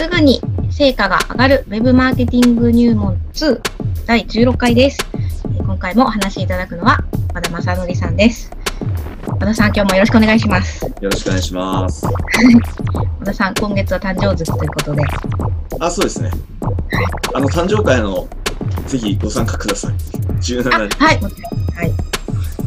[0.00, 0.40] すぐに
[0.70, 3.60] 成果が上がる Web マーケティング入門2
[4.06, 4.98] 第16回です。
[5.58, 8.50] 今回もお話しいただくのは和田正則さんです。
[9.26, 10.86] 和田さん、今日もよろしくお願いします。
[10.86, 12.06] よろしくお願いします。
[13.20, 15.02] 和田さん、今月は誕生月ということで。
[15.80, 16.30] あ、そうですね。
[17.34, 18.26] あの、誕生会の、
[18.86, 19.92] ぜひご参加ください。
[20.40, 20.70] 17日。
[20.70, 21.20] はい。
[21.76, 21.90] はい。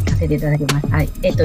[0.07, 0.87] させていただきます。
[0.87, 1.09] はい。
[1.23, 1.43] えっ、と、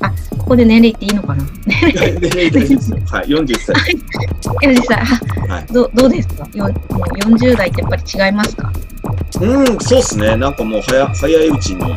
[0.00, 0.10] あ、
[0.48, 1.44] ここで年齢っていいのかな？
[1.66, 2.20] 年齢
[2.50, 2.96] 大丈夫ですよ。
[3.10, 3.74] はい、40歳。
[4.66, 4.96] 40歳。
[5.46, 6.48] はい、どどうですか？
[6.54, 6.72] よもう
[7.18, 8.72] ?40 代ってやっぱり違いますか？
[9.42, 10.36] うん、そうっすね。
[10.36, 11.92] なんかもう早早いうちに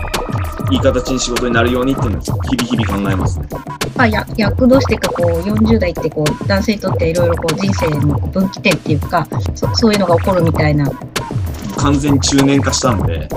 [0.69, 3.47] いい形に仕事になるようにっていうのを日々日々考えますね。
[3.95, 9.25] まあ、や役としてかこう40代ってこう男性にとっていろいろこう人生の分岐点っていうか
[9.55, 10.91] そそういうのが起こるみたいな。
[11.77, 13.29] 完全中年化した んで、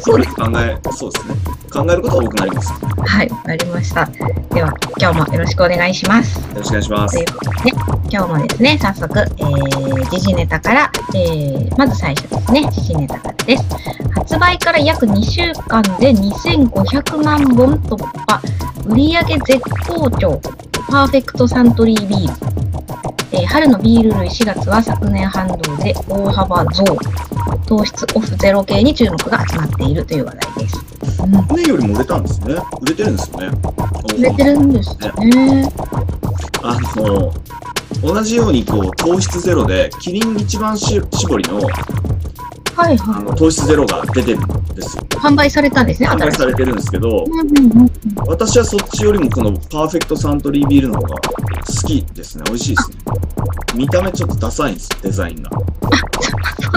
[0.00, 1.34] そうです考えそうですね。
[1.70, 2.72] 考えることが多くなります。
[3.06, 4.06] はい、わかりました。
[4.54, 6.38] では、今日もよろしくお願いします。
[6.40, 7.14] よろしくお願いします。
[7.16, 7.70] ということで、
[8.10, 13.64] 今日もですね、早速、えー、時事ネタから、えー、まず最初ですね、時事ネタからです。
[14.14, 18.40] 発売から約2週間で2500万本突破、
[18.86, 20.40] 売上絶好調、
[20.90, 22.34] パーフェクトサントリービール。
[23.30, 26.84] えー、春のビール類4月は昨年反動で大幅増。
[27.64, 30.84] 糖質オフゼロ系に注目が集まっているという話題です。
[31.48, 32.56] 去年よりも売れたんですね。
[32.80, 33.58] 売れてるんですよね。
[34.18, 35.72] 売れてるんですね。
[36.64, 37.32] あの、
[38.02, 41.60] 同じようにこう糖質ゼロで、キリン一番し搾りの、
[42.76, 45.02] はいはい、あの糖質ゼロが出てるんですよ。
[45.10, 47.24] 販売されたんですね、販売されてるんですけど、
[48.26, 52.44] 私はそっちよりもこのパーフェクトサントリービールの方が好きですね。
[52.46, 52.96] 美味しいですね。
[53.74, 55.50] 見た目ちょっとダサいんです、デザインが。
[55.50, 55.58] そ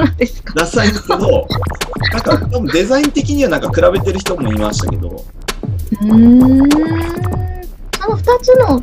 [0.02, 0.54] うなんですか。
[0.56, 1.48] ダサいんですけど、
[2.12, 5.26] なんか多分デザイン的にはなんか比べてる人もいましたけど。
[6.02, 6.44] うん。
[6.44, 8.80] あの2つの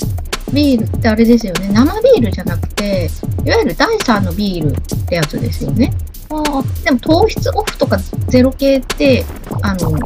[0.52, 1.70] ビールってあれですよね。
[1.72, 3.10] 生ビールじゃなくて、
[3.44, 5.92] いわゆる第3のビールってやつですよね。
[6.32, 9.24] あでも糖質オフとかゼロ系って、
[9.62, 10.00] あの、な、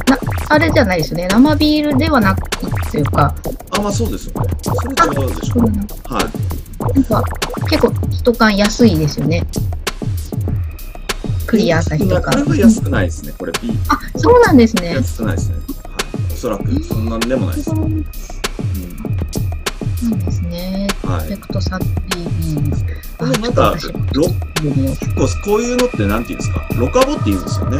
[0.49, 1.27] あれじゃないですよね。
[1.29, 2.49] 生ビールではなく
[2.91, 3.35] ていうか。
[3.71, 4.49] あ、まあそうですよね。
[4.63, 6.13] それ違うでしょう。
[6.13, 6.95] はい。
[6.95, 7.23] なんか、
[7.69, 9.45] 結構一缶安いですよね。
[11.45, 12.31] クリア朝日とか。
[12.31, 13.77] これは安くないですね、これ B。
[13.89, 14.95] あ、そうなんですね。
[14.95, 15.55] 安くないですね。
[15.55, 15.65] はい。
[16.33, 17.69] おそらく、そんなんでもないです。
[17.69, 18.05] うん。
[20.09, 20.87] そうですね。
[21.03, 21.29] はい。
[21.29, 23.75] ペクトサッピーあ、なんか、
[24.13, 24.23] ロ
[24.63, 27.77] 結構こういうのってなんていうんですか、ロカボって言うんですよね。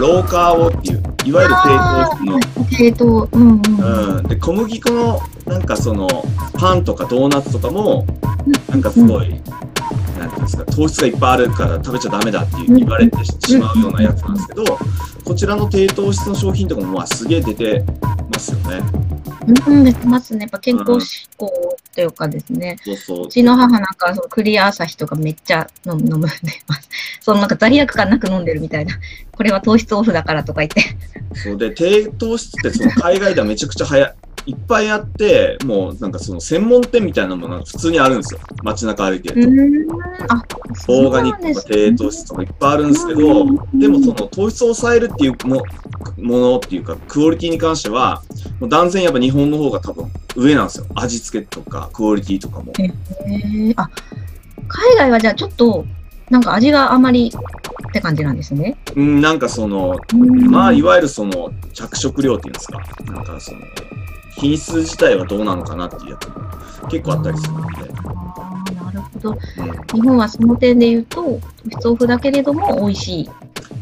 [0.00, 1.72] ローカーボっていう、いわゆる低
[2.18, 2.40] 糖の。
[2.70, 4.22] 低糖、うん、うん、うん。
[4.28, 6.06] で、小麦粉の、なんかその、
[6.54, 8.06] パンとかドーナツとかも、
[8.68, 9.40] なんかすごい、
[10.18, 14.64] なんていうんですか、糖質がいっぱいあるから食べちゃダメだって言われてしまうようなやつなんですけど、
[15.24, 17.84] こちらの低糖質の商品とかもまあすげえ出て
[18.32, 18.80] ますよね。
[19.66, 20.42] うん、出てますね。
[20.42, 22.76] やっぱ健康志向というかですね。
[23.24, 26.28] うちの母なんかそのクリア朝日とかめっちゃ飲む飲んで
[26.68, 26.88] ます。
[27.20, 28.94] そのなんか罪悪感なく飲んでるみたいな。
[29.32, 30.80] これは糖質オフだからとか言って。
[31.34, 34.14] そうで、低糖質ってその海外ではめちゃくちゃ早
[34.46, 38.40] い っぱいあって、もうなんかその専門店みたいなものが普通にあるんですよ。
[38.62, 39.94] 街中歩いてると。
[40.28, 40.44] あ、
[40.86, 43.44] オーガニックとか低糖質とかいっぱいあるんですけど、
[43.74, 45.64] でもその糖質を抑えるっていうも
[46.18, 48.22] ものっていうか、クオリティに関しては、
[48.60, 50.86] もう断然やっぱ日本の方が多分上なんですよ。
[50.94, 52.72] 味付けとか、クオリティとかも。
[52.78, 53.88] へえあ、
[54.68, 55.84] 海外はじゃあちょっと、
[56.30, 57.32] なんか味があまり
[57.88, 58.76] って感じなんですね。
[58.96, 59.96] うん、なんかその、
[60.50, 62.80] まあ、いわゆるその着色料っていうんですか。
[63.06, 63.60] なんかその、
[64.36, 67.68] 品質自体はどうなのかなっていうやつも結構あったりするので。
[68.74, 71.40] なるほど、うん、日本はその点で言うと、糖
[71.70, 73.30] 質オフだけれども美味しい。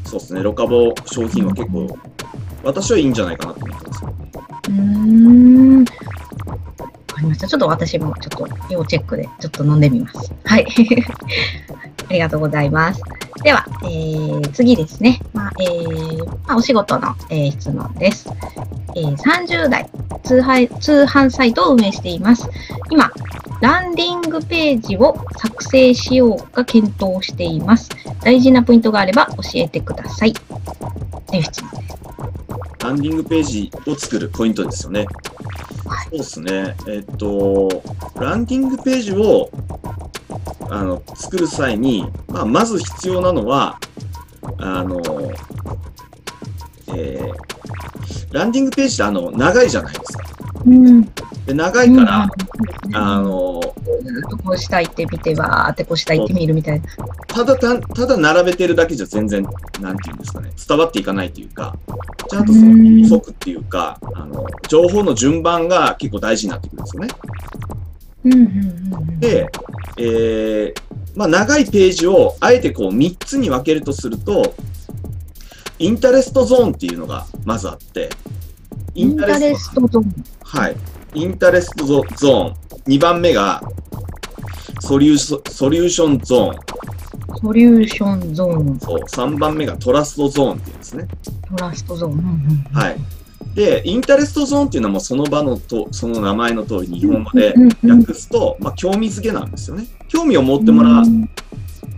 [0.04, 1.98] そうですね、ロカボ商品は結構、
[2.66, 4.04] 私はいいんじゃないかなと思ってます
[4.68, 5.78] うん。
[5.80, 7.46] わかりました。
[7.46, 10.34] ちょっと私もちょっと要チェックでちょっと飲んでみます。
[10.44, 10.66] はい。
[12.08, 13.00] ありがとうございます。
[13.44, 15.20] では、えー、次ですね。
[15.32, 18.28] まあえーまあ、お仕事の、えー、質問です。
[18.96, 19.88] えー、30代
[20.24, 22.48] 通販通販サイトを運営しています。
[22.90, 23.12] 今、
[23.60, 27.90] ランディングページを作成しようか検討しています。
[28.22, 30.32] 大事なポイントがあれば教えてください。
[30.32, 32.05] という質問です。
[32.86, 35.06] ランディングページを作るポイントですよね。
[35.86, 36.76] はい、そうですね。
[36.86, 37.68] えっと、
[38.14, 39.50] ランディングページを
[40.70, 43.80] あの作る際に、まあ、まず必要なのは、
[44.58, 45.00] あの、
[46.94, 50.35] えー、ランディングページってあの長いじゃないですか。
[50.64, 51.02] うん、
[51.46, 52.28] で長いから、
[52.86, 53.60] うん、あの、
[54.44, 56.86] こう下行ってみて、わーってこう下行ってみるみたいな。
[57.26, 59.46] ただた、ただ並べてるだけじゃ全然、
[59.80, 61.76] なんていうんですかね、伝わっていかないというか、
[62.28, 67.08] ちゃんとその意則っていうか、あの、情報の順番が結構大事になってくるんですよね。
[68.24, 68.42] うんうんう
[69.12, 69.48] ん、で、
[69.98, 70.74] えー
[71.16, 74.54] まあ、長いページをあえてこう3つに分けるとすると、
[75.78, 78.10] interest zone っていうのがまずあって、
[78.96, 80.24] interest zone。
[80.42, 80.76] はい。
[81.14, 82.54] interest zo- zone。
[82.86, 83.62] 2番目が
[84.80, 87.38] solutio- solution zone。
[87.38, 88.80] solution zone。
[88.80, 89.00] そう。
[89.00, 91.06] 3番目がトラストゾーンっていうんですね。
[91.46, 92.12] トラストゾーン。
[92.12, 92.24] うんうん
[92.72, 92.96] はい。
[93.54, 97.54] で、インタレストゾーンっていうのはもうその場のと、その名前の通り日本語で
[97.86, 99.86] 訳すと、まあ、興味づけなんですよね。
[100.08, 101.02] 興味を持ってもら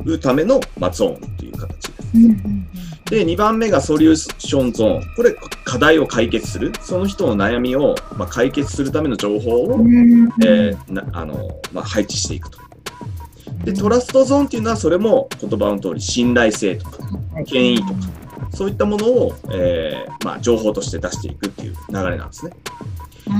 [0.05, 2.09] うための、まあ、ゾーンっていう形です。
[2.15, 2.69] うんうん
[3.11, 5.15] で、2番目がソリューションゾーン。
[5.17, 5.35] これ、
[5.65, 6.73] 課題を解決する。
[6.83, 9.81] その人の悩みを、まあ、解決するための情報を、
[10.45, 12.59] えーなあのまあ、配置していくと。
[13.65, 16.99] で、トラストゾーンっていうのは、それも言葉の通り、信頼性とか、
[17.47, 17.93] 権威とか、
[18.53, 22.53] そういったものを、えーまあ、情報として出していくっていう流れなんですね。
[23.29, 23.33] こ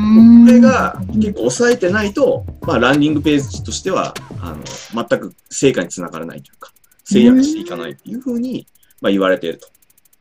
[0.47, 6.73] れが結構抑えてないと、まあ、ランディングページとしては、あの全く成果につながらないというか、
[7.05, 8.67] 制約していかないというふうに、
[9.01, 9.69] まあ、言われていると。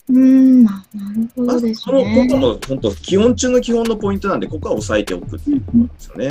[0.10, 2.28] うん、なるほまあ、どですその、こね。
[2.30, 6.30] こも本当、基本中の基本のポイントなんで、ここは押さえておくっていうことなんですよね。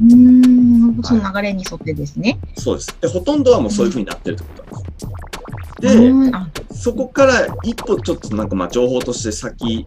[0.00, 2.38] うん、その流れに沿ってですね。
[2.56, 2.96] そうです。
[3.00, 6.68] で、ほとんどはもうそういうふうになってるってことなんです。
[6.70, 9.86] で、そこから一歩ちょっとなんかまあ情報として先、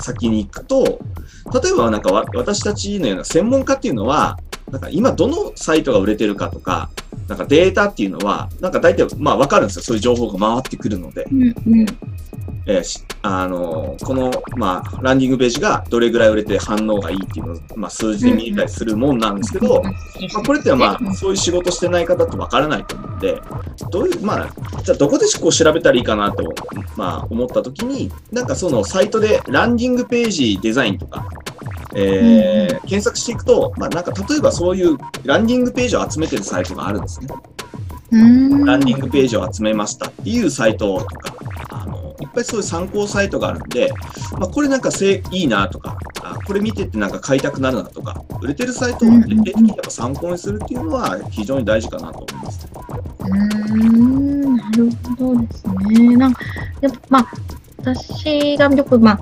[0.00, 1.00] 先に行くと、
[1.62, 4.38] 例えばなんかわ私たちのような専門家っていうのは、
[4.70, 6.90] なんか今どのサイトが売れてるかとか、
[7.28, 9.82] なんかデータっていうのは、なんか大体まあわかるんですよ。
[9.82, 11.24] そういう情報が回ってくるので。
[11.30, 11.86] うんうん
[12.68, 19.90] えーしあのこの、まあ、ランディングページがどれぐらい売れて反応がいいっていうのを、まあ、数字で見えたりするもんなんですけど、ま
[20.40, 23.40] あ、これってまあ、そういう仕事してない方ってわからないと思うんで、
[23.90, 26.54] どういう、まあ、じゃあどこでこう調べたらいいかなと、
[26.96, 31.26] まあ、思ったときに、なんかそのサイトでランディングページデザインとか、
[31.94, 37.26] えー検索していくと、まあ、なんか例えばそういうランディングページを集めてるサイトがあるんですね。
[38.10, 41.34] うんランディングページを集めましたっていうサイトとか、
[41.70, 43.92] あのいっぱいそういう参考サイトがあるんで、
[44.38, 52.68] まあ、これなんかせいいなとかあ、これ見ててなんか買いたくなるなとか、売れてるサイトを徹底的にやっぱ参考にするっていうのは非常に大事かなと思います。
[53.20, 56.16] うんなるほどですね。
[56.16, 56.42] なんか、
[56.80, 57.26] やっぱ、まあ、
[57.78, 59.20] 私がよく、まあ、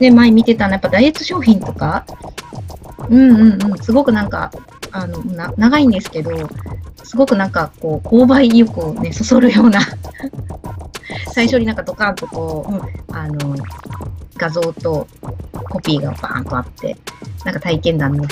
[0.00, 2.04] ね、前見てたのは、やっぱダイエット商品とか、
[3.08, 4.50] うんうんうん、すごくなんか、
[4.92, 6.30] あの、な長いんですけど、
[7.08, 9.80] すごくなんか、こう、購買意欲をね、そそるような、
[11.32, 13.56] 最初になんかドカンとこう、うんあの、
[14.36, 15.08] 画像と
[15.70, 16.98] コピーがバーンとあって、
[17.46, 18.28] なんか体験談の、ね、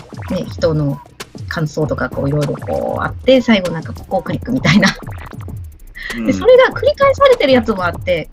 [0.53, 1.01] 人の
[1.49, 4.95] 感想とかこういろいろこうあって、最後なんかここをクリックみたいな。
[6.19, 8.29] うんで、それが繰り返されてるやつもあって、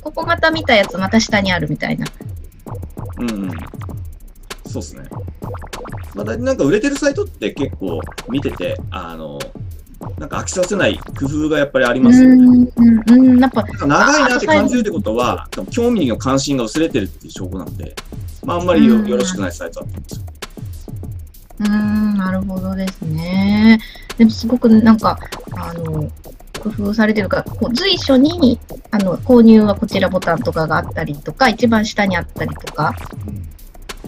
[0.00, 2.06] ここまた見たやつまた下にあるみたいな。
[3.18, 3.50] うんうん、
[4.64, 5.08] そうですね。
[6.14, 9.38] まあ、だいなんか売れてるサイトって結構見てて、あの、
[10.18, 12.34] なんか飽きさせない工夫がやっぱりありますよね。
[12.34, 17.94] うんうんうん、やっぱ、なんか長いなって感じるってことは、興味の関心が薄れてるっていう証拠なんで、
[18.44, 20.22] まあ、あんまりよろしくないサイトだと思うんですよ。
[21.60, 23.80] うーん、なるほどですね。
[24.18, 25.18] でもすごくなんか、
[25.56, 26.10] あの、
[26.62, 28.58] 工夫されてるから、こう随所に、
[28.90, 32.94] あの、購入はこちらボタンとかがあったりとか、一番下にあったりとか、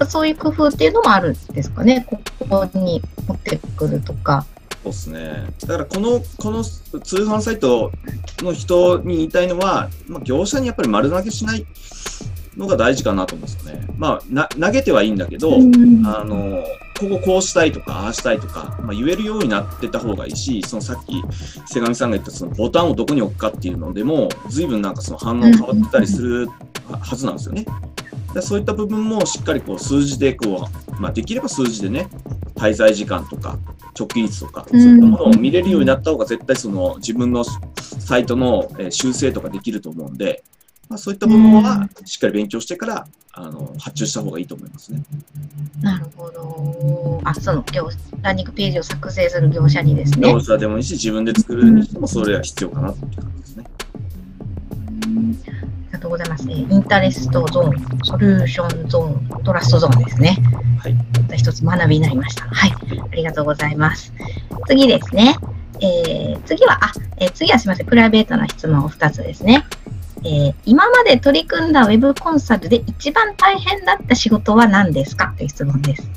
[0.08, 2.06] そういう工夫っていうのもあるんですかね。
[2.08, 2.18] こ
[2.48, 4.46] こに持ってくるとか。
[4.84, 5.46] そうですね。
[5.62, 7.90] だからこの、この通販サイト
[8.40, 11.64] の人に言いたいのは、まあ、業者にやっぱり丸投げしない
[12.56, 13.86] のが大事かなと思うんですよね。
[13.96, 16.62] まあ、な投げてはいいんだけど、うんあの、
[17.00, 21.22] こここうしたいとか、ああしたいとか、まあ、言えるようになってた方がいいし、そのさっき、
[21.66, 26.48] 瀬上さんが言ったそのボタンをどこに置くかっていうのでも、随分なんかその反応変わってたりする
[26.90, 27.64] ははずなんですよね。
[28.34, 30.68] でそういった部分もしっかりこう数字でこ
[30.98, 32.08] う、まあ、できれば数字でね、
[32.54, 33.58] 滞在時間とか、
[33.98, 40.42] 直近率とか、そういったものを見れるようになった方が絶対その自分のサイトのえー修正とかできると思うんで、
[40.88, 45.02] まあ、そういった部分はしっかり勉強してから、あの発注した方がいいと思いますね。
[45.80, 47.20] なるほど。
[47.24, 47.88] あ、その業
[48.22, 50.40] ランニングページを作成する業者にですね業。
[50.40, 53.64] 者でもいいし、自分で作るにしてもそれは必要かなって感じですね。
[56.04, 56.44] うんありがとうございます。
[56.50, 60.36] えー interest zone、 solution zone、 trust zone ですね。
[60.78, 60.94] はい。
[60.94, 62.44] また一つ学びになりました。
[62.46, 62.72] はい。
[63.10, 64.12] ありがとうございます。
[64.68, 65.36] 次ですね。
[65.80, 67.86] えー次は、あ、えー次はすみません。
[67.86, 69.64] プライベートな質問を2つですね。
[70.24, 75.32] えー今まで取り組んだウェブコンサルで一番大変だった仕事は何ですか？
[75.36, 76.08] という質問です。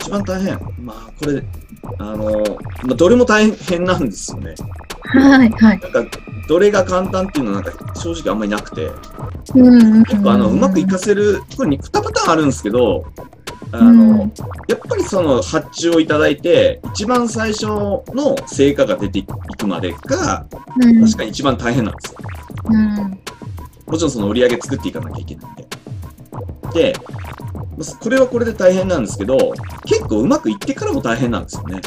[0.00, 0.58] 一番大変。
[0.82, 1.44] まあ、これ、
[1.98, 2.30] あの、
[2.84, 4.54] まあ、どれも大変なんですよね。
[5.08, 5.80] はい、はい。
[5.92, 8.90] なんか、どれが簡単っていうのはなんか正直あんまりなくて、
[9.52, 13.04] 結構あの、うまくいかせる、これ2パターンあるんですけど、
[13.70, 14.30] あの、
[14.66, 20.46] やっぱりその発注をいただいて、一番最初の成果が出ていくまでが、
[20.80, 22.18] うん確かに一番大変なんですよ。
[22.70, 23.18] うん
[23.86, 25.54] もちろんその売り上げ作っていかなきゃいけないん
[26.74, 26.92] で。
[26.92, 26.94] で、
[28.00, 29.54] これはこれで大変なんですけど、
[29.86, 31.80] 結構うまくいってからも大変なんですよね。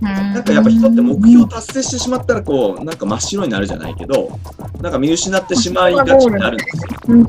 [0.00, 4.38] なんかやっぱ人って目標を達成してしまったらこう、なんか真っ白になるじゃないけど、
[4.80, 7.00] なんか見失ってしまいがちになるんですよ。
[7.08, 7.20] うん。
[7.20, 7.28] うん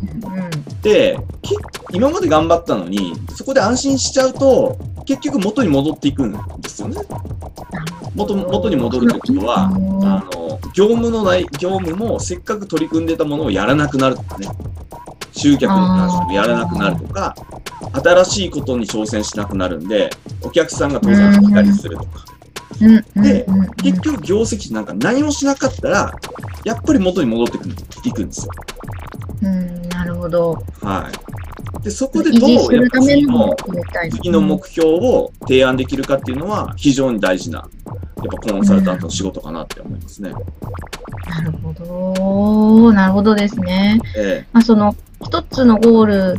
[0.81, 1.55] で、け
[1.91, 7.01] 今まで頑張ったのに、そこで安心しちゃうと、結局元に戻っていくんですよね。
[8.15, 9.69] 元元に戻るということは、あ
[10.35, 14.47] の業務のない業務もせっかく取り組んでたものをやらなくなるとかね、
[15.31, 17.35] 集客に関してもやらなくなるとか、
[18.03, 20.09] 新しいことに挑戦しなくなるんで、
[20.41, 22.25] お客さんが当然来たりするとか、
[22.79, 26.13] でうんうん結局業績なんか何もしなかったら、
[26.63, 28.51] やっぱり元に戻ってくるいくんですよ。
[29.41, 30.63] うんなるほど。
[30.81, 31.83] はい。
[31.83, 33.55] で、そこで維どうやっ持するためぱ次の。
[34.11, 37.67] 次の目標を提案できるかっていうのは非常に大事な、やっ
[38.17, 40.31] ぱコンサルタントの仕事かなって思いますね。
[40.31, 42.93] なるほど。
[42.93, 43.99] なるほどですね。
[44.17, 46.35] えまあ、その一つのゴール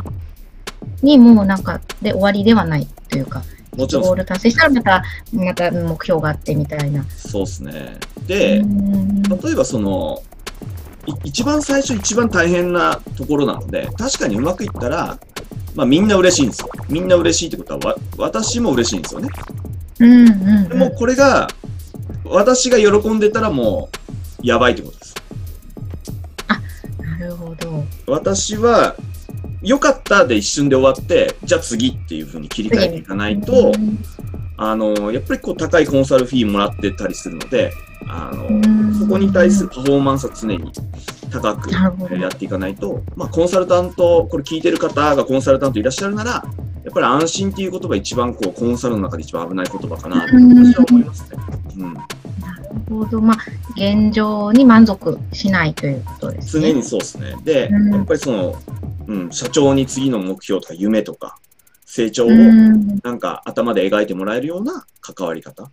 [1.01, 7.03] にもうなんかで終わりではないというか、えもちろんゴール達成したらまた、また目標があってみたいな。
[7.05, 7.97] そうですね。
[8.27, 10.21] で、うん例えばその、
[11.07, 15.17] い一番最初一番大変なところなので、確かにうまくいったら、
[15.73, 16.69] まあみんな嬉しいんですよ。
[16.89, 19.29] みんな嬉しいってことは、わ私も嬉しいんですよね。
[19.99, 20.31] うんう
[20.65, 21.47] んでもこれが、
[22.25, 23.89] 私が喜んでたらも
[24.43, 25.15] う、やばいってことです。
[26.99, 27.85] なるほど。
[28.07, 28.95] 私は、
[29.61, 33.99] 良かったで一瞬で終わって、じゃあ次っていう風に切り替えていかないとう、ん
[34.57, 37.73] あの、やっぱりこう高いコンサルフィーもらってたりするので、
[38.07, 40.71] あの、うんそこに対するパフォーマンスは常に
[41.31, 41.71] 高く
[42.15, 46.43] やっていかないと、まあコンサルタント、これ聞いてる方がコンサルタントいらっしゃるなら、
[46.83, 51.39] やっぱり安心っていう言葉一番こうコンサルの中で一番危ない言葉かなと私は思いますね。
[51.77, 51.93] うん。
[51.93, 52.05] なる
[52.89, 53.21] ほど。
[53.21, 53.37] まあ、
[53.75, 56.69] 現状に満足しないということですね。
[56.69, 57.35] 常にそうですね。
[57.43, 58.55] で、うんやっぱりその、
[59.11, 61.37] うん、社長に次の目標とか夢とか
[61.85, 65.69] 成長をうんなんか頭で描いてもらえるような関わり方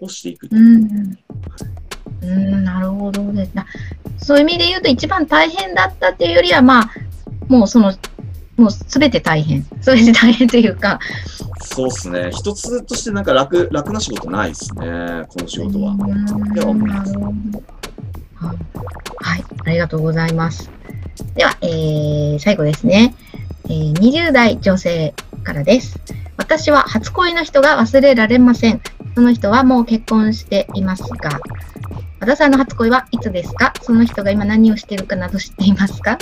[0.00, 0.48] をしていく。
[0.50, 1.16] うん
[2.22, 3.64] うん、なるほどですね。
[4.18, 6.90] そういう意味で言うと、一番大変だったっていうよりは、まあ、
[7.48, 7.94] もうその、
[8.56, 9.62] もうすべて大変。
[9.80, 10.98] すべて大変というか、
[11.62, 12.30] そうですね。
[12.32, 15.24] 一つとしてなんか楽、楽な仕事ないですね。
[15.28, 15.92] この仕事は。
[15.92, 17.12] うん思います
[18.40, 18.56] はい
[19.18, 20.70] はい、ありがとうございます。
[21.34, 23.14] では、えー、最後ですね、
[23.64, 23.92] えー。
[23.94, 25.98] 20代女性からです。
[26.36, 28.80] 私は初恋の人が忘れられません。
[29.14, 31.38] その人はもう結婚していますが、
[32.18, 33.74] 和田さんの初恋はいつですか？
[33.82, 36.18] その人が今何をしているかなど知っていますか？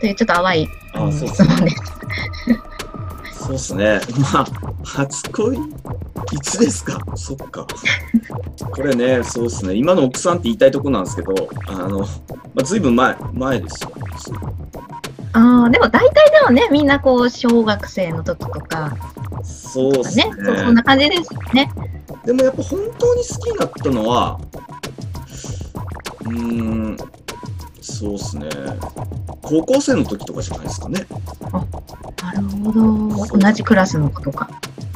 [0.00, 0.68] というちょっと淡いう
[1.12, 1.76] 質問です。
[3.42, 4.00] そうですね。
[4.32, 4.46] まあ、
[4.84, 5.60] 初恋、い
[6.42, 6.98] つですか？
[7.16, 7.66] そっか。
[8.70, 9.74] これね、そうですね。
[9.74, 11.34] 今の奥さんって言いたいとこなんですけど、
[11.66, 12.06] あの、ま
[12.60, 13.92] あ、ずいぶん前、前ですよ。
[15.34, 18.96] ああ、でも大体でもね、みんなこう、小学生の時とか、
[19.42, 20.24] そうですね。
[20.26, 21.70] ねそうそんな感じですよね。
[22.24, 24.38] でもやっぱ本当に好きになったのは、
[26.20, 26.96] うーん、
[28.02, 28.48] そうですね。
[29.42, 31.06] 高校生の時とかじゃないですかね。
[32.20, 33.38] なるほど。
[33.38, 34.50] 同じクラスの子とか。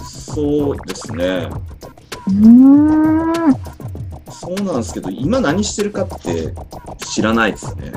[0.05, 1.49] そうですね。
[2.27, 3.55] うーん。
[4.29, 6.53] そうなんですけど、今何してるかって
[7.07, 7.93] 知らないですね。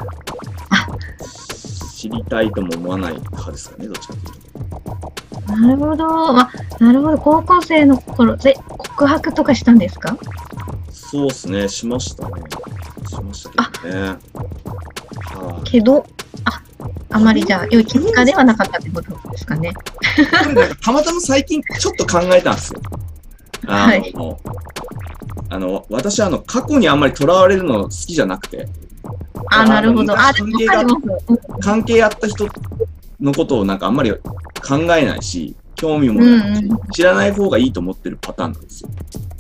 [1.96, 4.26] 知りたいとも思わない派ですかね、どっちかという
[5.48, 5.54] と。
[5.54, 6.40] なるほど。
[6.40, 7.18] あ、なるほど。
[7.18, 10.16] 高校生の頃、で、告白とかしたんですか？
[10.92, 12.44] そうですね、しましたね。
[13.08, 14.18] しましたけどね。
[15.36, 16.06] はいけど、
[16.46, 16.62] あ、
[17.12, 19.74] あまりじゃあ、良い結果ではなかったってことですかね。
[20.82, 22.82] たまたま最近ちょっと考えたんですよ。
[23.68, 24.14] あの、はい
[25.52, 28.68] あの私はあの過去にあんまりとらわれるの好きじゃなくて、
[29.50, 30.14] あ、あなるほど。
[30.18, 30.52] あ、でも
[31.60, 32.48] 関係あった人
[33.20, 38.90] のことをなんかあんまり考えないし、興味もないし、うんう知らない方がいいと思ってるパターンなんですよ。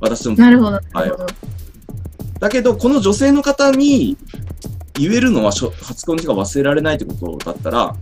[0.01, 0.36] 私も。
[0.36, 0.72] なるほど。
[0.72, 1.27] なるほど。
[2.39, 4.17] だけど、この女性の方に
[4.99, 7.95] 言えるのは初恋の日が忘れられないってことだったら、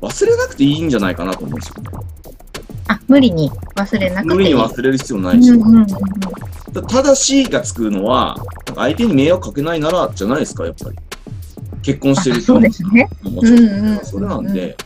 [0.00, 1.90] 忘れなくていいんじゃないかなと思うんですよね。
[2.88, 4.36] あ、無理に忘れなくていい。
[4.36, 5.50] 無理に忘れる必要ないし。
[5.50, 5.86] うんうんうんうん
[6.76, 8.36] たただしがつくのは、
[8.74, 10.96] 相手に迷惑かけないならじゃないですか、やっぱり。
[11.82, 13.08] 結婚してるあそうですね。
[13.22, 13.58] もちろん。
[13.58, 14.76] うんうんうんそれなんで、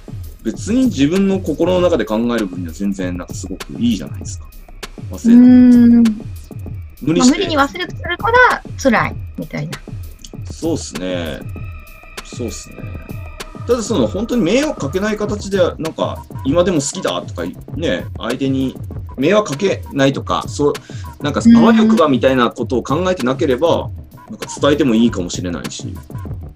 [0.45, 4.47] 別に自分の心の中で考える分には全然なんかすごくいいじゃないですか。
[5.11, 6.13] う忘れない。
[7.03, 7.39] 無理して。
[7.39, 9.79] 無理に忘れるから辛いみたいな。
[10.61, 11.41] そうっすね。
[12.25, 12.77] そうっすね。
[13.67, 17.45] ただその本当に迷惑かけない形で、なんか今でも好きだとか
[17.77, 18.77] ね、相手に
[19.17, 20.73] 迷惑かけないとか、そう、
[21.23, 23.91] なんかあわよくばみたいなことを考えてなければ、
[24.29, 25.95] なんか伝えてもいいかもしれないし、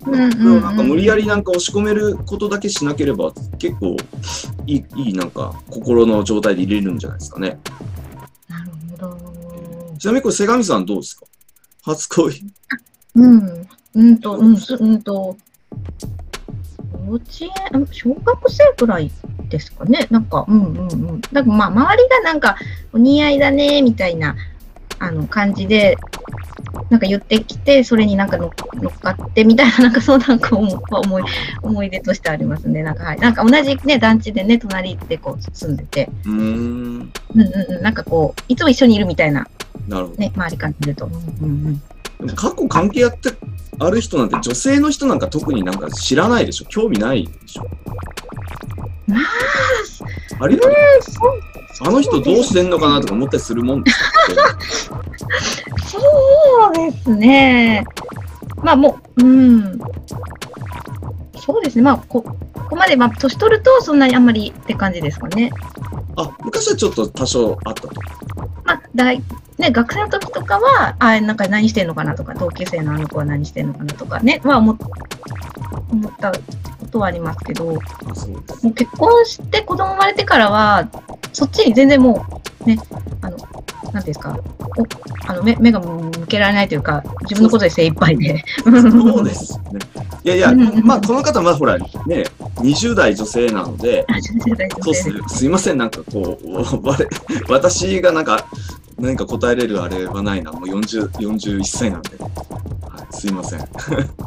[0.06, 0.26] な
[0.72, 3.96] んか無理やりなんか押し込めることだけしなければ、結構
[4.66, 7.58] いい、いいなんか心の状態で入れるんじゃないですかね。
[8.48, 9.96] なるほど。
[9.98, 11.26] ちなみにこれ、瀬上さんどうですか？
[11.82, 12.42] 初恋。
[13.16, 13.68] うん。
[13.94, 15.36] うんと、うん、すうんと、
[17.06, 17.22] 幼稚
[17.72, 19.10] 園、うん小学生くらい
[19.48, 20.06] ですかね。
[20.10, 21.20] なんか、うんうんうん。
[21.20, 22.56] だからまあ、周りがなんか、
[22.92, 24.36] お似合いだね、みたいな、
[24.98, 25.96] あの、感じで、
[26.90, 31.24] なんか言ってきて、それになんか乗っ乗っかってみたいな、なんかそうなんか思い
[31.62, 32.82] 思い出としてありますね。
[32.82, 33.18] なんか、はい。
[33.18, 36.34] なんか同じね、団地でね、隣でこう住んでて、うーん。
[36.34, 37.82] うんうんうん。
[37.82, 39.46] なんかこう、いつも一緒にいるみたいな、
[39.88, 40.18] なるほど。
[40.18, 41.06] ね、周りから見ると。
[41.06, 41.82] うんうんうん。
[42.34, 43.30] 過去関係あって
[43.78, 47.66] ある人なんて女性の人なんか特になんか知らないでしょ興味ないでしょ
[49.06, 49.16] ま
[50.40, 53.84] あ、あれそうあの人どうしてんのかなとか思ったりするもん
[55.86, 57.84] そうですね。
[58.62, 59.78] まあもう、うん。
[61.38, 61.82] そうですね。
[61.82, 62.36] まあ、ここ
[62.70, 65.52] こまで、まあ、年取るとそんなにあんまりって感じですかね。
[66.16, 68.23] あ昔はちょっと多少あったとまあ、
[68.94, 69.22] 大
[69.58, 74.76] ね、学生の時とかは、あなんか何してんのかなとか、同級生のあの子は何してんのかなとかね、は思っ
[75.90, 76.38] 思ったこ
[76.90, 77.78] とはありますけど、も
[78.64, 80.88] う結婚して子供生まれてからは、
[81.32, 82.26] そっちに全然も
[82.64, 82.78] う、ね、
[83.20, 83.52] あの、なんてい
[83.98, 84.36] うんですか、
[84.76, 88.44] おあの目目が向けられないというか、自分のことで精一杯で。
[88.64, 89.78] そうですね。
[90.24, 92.24] いやいやまあこの方まだほらね
[92.56, 94.06] 20代女性なので
[94.82, 95.20] そうっすね。
[95.28, 96.96] すいませんなんかこう我
[97.50, 98.46] 私がなんか
[98.98, 103.66] 何か答えれるあれはないなもう40 41歳なんで、はい、すいません っ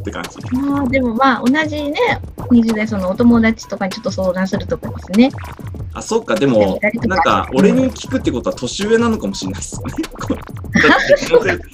[0.04, 2.20] て感じまあでもまあ同じね、
[2.50, 5.30] 20代そのお友達とかにちょっと相談するとかですね。
[5.98, 9.80] あ、そっか、でも、なんか、俺に聞くってことは年上なのかもしれないです
[11.32, 11.58] よね。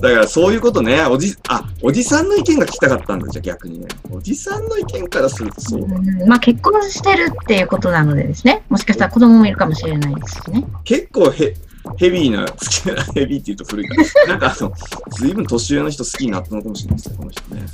[0.00, 3.86] だから、そういうことね、おじ、あ、おじさんの意見が聞きたかったんだ、じゃあ逆にね。
[4.10, 5.96] おじさんの意見からするとそうだ。
[5.96, 10.64] うんまあ結婚してるっていうことなのでですね、もしかしたら子供もいるかもしれないですしね。
[10.84, 11.54] 結構へ、
[11.96, 12.46] ヘビーな、
[13.14, 13.94] ヘビーって言うと古いか
[14.26, 14.72] ら、なんかあの、
[15.16, 17.66] ずいぶん年上の人好きになったのかもしれないですね、この人ね。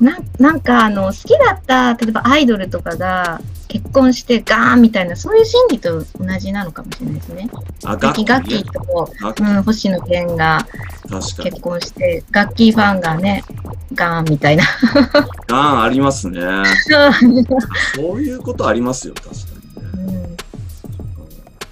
[0.00, 7.48] ななんかあの好きだった例えばアイドルとかが結婚してガーンみたいなそういう心理と同じなのかもしれないですね。
[7.84, 9.12] あ、ガッキーガッキねーと
[9.44, 10.66] う、うん、星野源が
[11.12, 11.60] 結。
[11.60, 13.44] 婚してガッキーファンがね
[13.94, 14.64] ガーンみたいな。
[15.52, 16.40] ああ、ありますね。
[17.94, 19.36] そういうことありますよ、確か
[20.02, 20.24] にね。
[20.24, 20.36] うん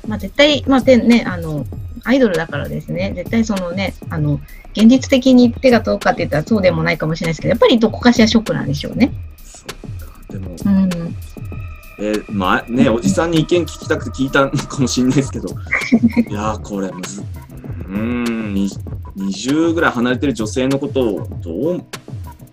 [0.08, 1.64] まあ絶対、まあでね、あの、
[2.04, 4.40] アイドルだからですね、絶対そのね、あの、
[4.72, 9.12] 現実的に手が届くかって言ったらそうでもないかもしれないですけど、やっぱりどこかしらショックなんでしょうね。
[9.44, 9.68] そう
[10.06, 10.32] か。
[10.32, 11.16] でも、うん。
[12.00, 15.48] えーまあね、おじさんに意見聞きたくて聞いたのかもしれないですけど、
[16.30, 18.70] いやー、これむず、うーん、に
[19.16, 21.84] 20ぐらい離れてる女性のことをどう、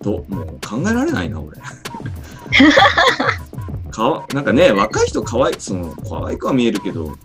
[0.02, 1.58] どうもう考えられないな、俺。
[3.92, 7.16] かわなんかね、若い人かわいその可愛くは見えるけど、うん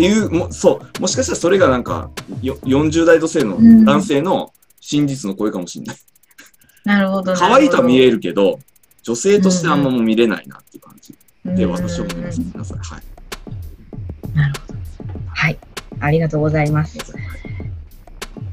[0.00, 2.10] っていうも、そう、もしかしたらそれがなんか、
[2.40, 5.96] よ40代女性のうん男性の真実の声かもしれない。
[6.84, 7.34] なるほど。
[7.34, 8.58] 可愛いとは見るえるけど、
[9.02, 12.40] 女性としてあんまもう見れないなっていう感じで、私は思います。
[12.40, 13.02] うん皆さん、はい。
[14.34, 14.78] なるほど。
[15.28, 15.58] はい。
[16.00, 16.96] ありがとうございます。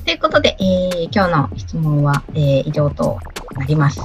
[0.03, 3.19] ということで、えー今日の質問は、えー以上と
[3.55, 4.01] なります。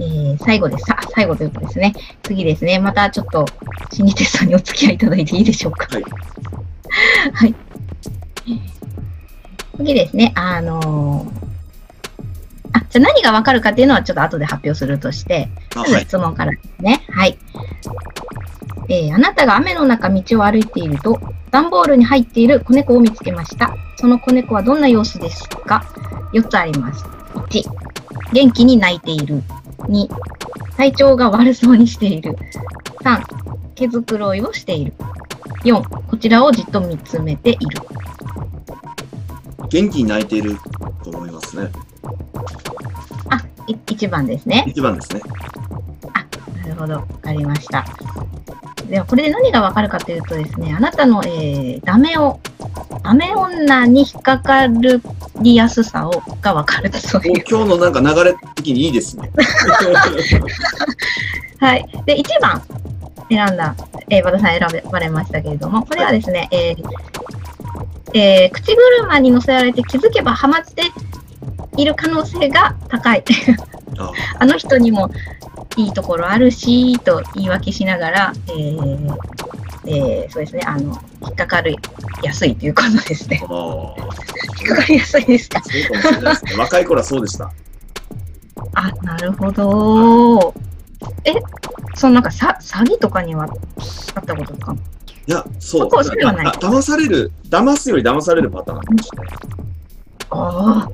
[0.00, 0.84] えー最後です。
[0.84, 1.94] さ最後ということですね。
[2.22, 2.78] 次ですね。
[2.78, 3.46] またちょっと
[3.90, 5.86] 心理テストにお付き合いいただいていいでしょうか。
[5.90, 6.04] はい。
[7.32, 7.54] はい。
[9.76, 10.32] 次ですね。
[10.34, 11.48] あのー
[12.72, 16.02] あ、じゃあ何がわかるかっていうのはちょっと後で発表するとして、あ、まずはい。
[16.02, 17.02] 質問からですね。
[17.08, 17.38] はい。
[18.90, 21.18] えーあなたが雨の中道を歩いていると、
[21.50, 23.74] 段ボールに入っている子猫を見つけました。
[23.96, 25.84] その子猫はどんな様子ですか
[26.32, 27.04] ?4 つあります。
[27.34, 27.62] 1、
[28.32, 29.42] 元気に泣いている。
[29.88, 30.08] 2、
[30.76, 32.36] 体調が悪そうにしている。
[33.02, 33.22] 3、
[33.74, 34.92] 毛づくろいをしている。
[35.64, 37.58] 4、こちらをじっと見つめている。
[39.68, 40.56] 元気に泣いている
[41.02, 41.70] と思いますね。
[43.28, 44.64] あ、い1番ですね。
[44.66, 45.20] 一番ですね。
[46.62, 47.84] なるほど、わかりました。
[48.88, 52.40] では、これで何がわかるかというとですね、あなたの、えー、ダメを、
[53.02, 54.66] ダメ女に引っかか
[55.42, 57.44] りやすさをがわかるそうおいう。
[57.48, 59.30] 今日のなんか流れ的にいいですね。
[61.60, 61.86] はい。
[62.06, 62.62] で、1番
[63.28, 63.74] 選んだ、
[64.10, 66.84] えー、和田さん選ばれましたけれども、これはですね、えー
[68.14, 70.82] えー口車に乗せられて気づけばハマって
[71.76, 73.22] いる可能性が高い。
[73.98, 75.10] ああの人にも
[75.76, 79.16] いいところあるし、と言い訳しながら、えー
[79.86, 81.76] えーそうですね、あの、引っかかる
[82.22, 83.40] やすいということですね。
[84.60, 85.60] 引っかかりやすいですか？
[85.62, 86.56] そうかもしれないですね。
[86.56, 87.50] 若い頃はそうでした。
[88.74, 90.54] あ、なるほど。
[91.24, 91.32] え、
[91.94, 94.76] そのなんかさ、詐欺とかにはあったこととか？
[95.26, 95.90] いや、そう。
[95.90, 99.28] そはないだ騙される、騙すより騙されるパターンかもしれない。
[100.30, 100.90] ああ、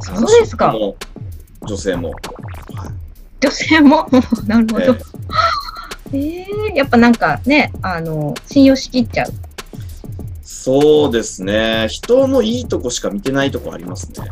[0.00, 0.72] そうですか。
[0.72, 0.96] も
[1.66, 2.12] 女性も。
[3.40, 4.08] 女性も？
[4.46, 4.96] なるほえど。
[6.12, 9.32] えー、やっぱなんかね、あの、信用しきっちゃう。
[10.42, 11.88] そうですね。
[11.88, 14.28] 人のいいとこしか見てないとこありますね。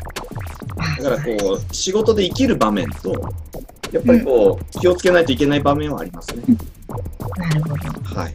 [0.78, 3.12] あだからこう、仕事で生きる場面と、
[3.92, 6.42] やっぱりこう、気をつけないといけない場面はありますね。
[7.37, 7.74] なるほど。
[7.74, 8.14] はい。
[8.14, 8.35] はい。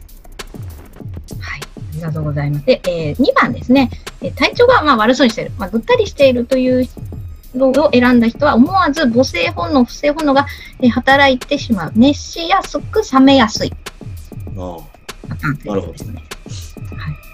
[1.94, 2.66] りがとうございます。
[2.66, 3.90] で、えー、2番ですね。
[4.22, 5.52] えー体調がまあ悪そうにしている。
[5.58, 6.88] まあ、ぐったりしているという
[7.54, 10.46] のを選んだ人は、思わず母性本能、不正本能が、
[10.80, 11.92] えー働いてしまう。
[11.94, 13.72] 熱しやすく冷めやすい
[14.56, 14.78] あ
[15.28, 16.14] パターンということですね。
[16.96, 17.27] はい。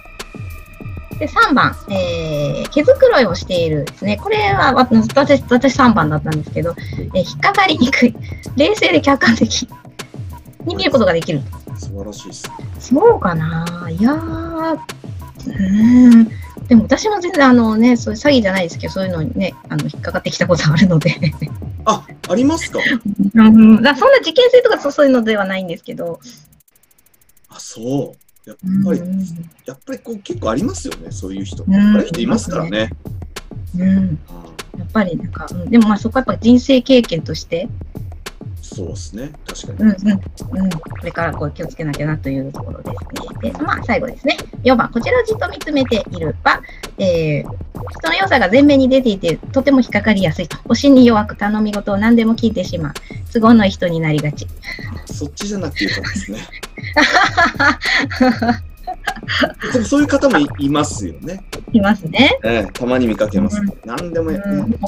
[1.19, 4.17] で、3番、えー、毛づくろいをしているですね。
[4.17, 8.15] これはわ私、私3番だったんですけど、えー引っかかりにくい。
[8.57, 9.69] 冷静で客観的
[10.65, 11.41] に見ることができる。
[11.73, 12.51] あ、素晴らしいです。
[12.81, 16.29] そうかないやー、うーん。
[16.69, 21.15] でも私も全然あのね、そういう詐欺じゃないですけど、そういうのにね、あの、引っかかってきたことあるので。
[21.85, 22.79] あ、ありますか？
[23.35, 26.21] うん、だそんな事件性とかそういうのではないんですけど。
[27.51, 28.17] あ、そう。
[28.47, 29.01] やっうんぱり、
[29.65, 31.65] やっぱりこう結構ありますよね、そういう人。
[31.65, 32.91] んやっぱり人いますからね。
[33.79, 37.69] うん、あやっぱりなんか、うんでもまあそこはやっぱ人生経験として、
[38.61, 39.31] そうですね。
[39.47, 39.79] 確かに。
[39.79, 43.53] うんうんうん、これからこう気をつけなきゃなというところですね。
[43.53, 44.37] で、まあ最後ですね。
[44.65, 46.61] 4番、こちらをじっと見つめているは、
[46.99, 47.49] えー、
[47.99, 50.57] 人の良さが前面に出ていて、とても引っかかりやすいと。
[50.69, 52.93] 推しに弱く頼み事を何でも聞いてしまう。
[53.33, 54.47] 都合のいい人になりがち。
[55.07, 56.39] そっちじゃなくてよかったですね。
[59.73, 61.43] でもそういう方もいいますよね。
[61.73, 62.39] いますね。
[62.45, 63.61] ええたまに見かけます。
[63.85, 64.79] 何でもや、うん、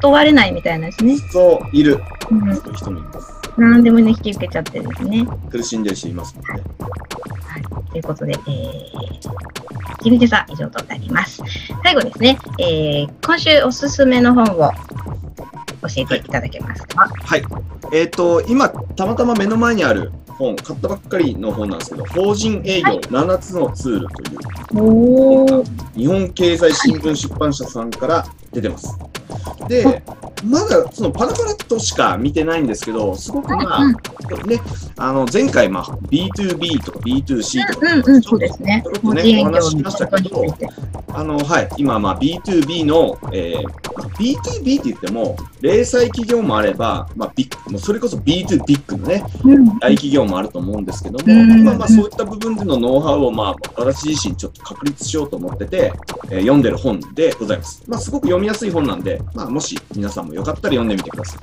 [0.00, 1.16] 断れないみたいなですね。
[1.32, 2.00] そう、いる。
[2.30, 3.40] うん、そういう人もいます。
[3.56, 5.26] 何でもね、引き受けちゃってですね。
[5.50, 6.62] 苦しんでる人いますもんね。
[7.44, 7.90] はい。
[7.90, 11.42] ということで、えー、キルテさ以上となります。
[11.82, 14.70] 最後ですね、えー、今週おすすめの本を
[15.82, 17.42] 教えていただけますか、はい。
[17.92, 25.64] えっ、と、今、たまたま目の前にある本、買ったばっかりの本なんですけど、法人営業はい7つのツールという。
[25.94, 28.98] 日本経済新聞出版社さんから出てます。
[29.68, 30.02] で、
[30.44, 33.92] まだそのパラパラっとしか見てないんですけど、すごくまあ、うん
[34.48, 34.60] ね、
[34.96, 38.82] あの前回、まあ、B2B とか B2C とか、うんうん、そうですね。
[38.84, 40.44] ちょっとねお話ししましたけど。
[41.12, 55.92] あの、はい、今、まあ、B2B の、えー、まあ B2B って言っても、零細企業もあれば、まあ、ビもうそれこそ B2 ビッグのね、うん大企業もあると思うんですけども、うんまあまあ、そういった部分でのノウハウを、まあ、私自身ちょっと確立しようと思ってて、
[56.30, 57.82] えー読んでる本でございます。
[57.86, 61.40] まあ、すごく読みやすい本なんで、まあ、もし皆さんもよかったら読んでみてください。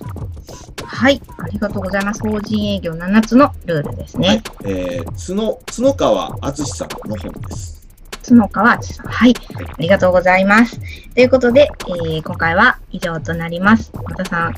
[0.84, 2.22] はい、ありがとうございます。
[2.22, 4.42] 法人営業7つのルールですね。
[4.66, 7.88] えー、角、角川敦さんの本です。
[8.28, 9.08] 角川敦さん。
[9.08, 10.80] はい、ありがとうございます。
[11.14, 13.92] ということで、えー今回は以上となります。
[13.94, 14.54] またさん、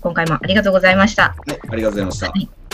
[0.00, 1.34] 今回もありがとうございました。
[1.46, 2.65] はい、ありがとうございました。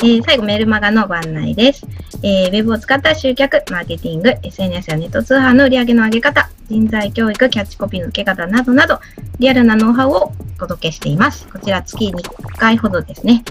[0.00, 1.86] えー最後、メールマガのご案内です。
[2.22, 9.00] えーウェブを使った集客、マーケティング、SNS やネット通販の売り上げの上げ方、人材教育、キャッチコピーの受け方などなど、
[9.38, 11.46] リアルなノウハウをお届けしています。
[11.48, 13.44] こちら月に1回ほどですね。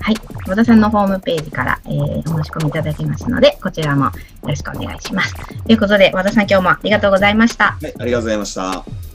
[0.00, 0.16] はい。
[0.46, 5.34] 和田さんのホームページから、えーお申し込みいただけますので、こちらもよろしくお願いします。
[5.34, 7.76] ということで、和田さん今日もありがとうございました。
[7.80, 9.07] はい、ありがとうございました。